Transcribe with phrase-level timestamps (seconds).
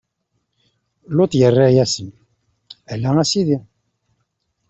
[1.15, 2.09] Luṭ irra-yasen:
[2.93, 3.57] Ala, a Sidi!